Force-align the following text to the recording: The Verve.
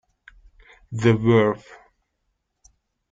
The 0.91 1.13
Verve. 1.13 1.63